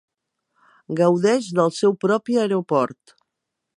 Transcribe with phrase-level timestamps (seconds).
[1.01, 3.15] Gaudeix del seu propi aeroport.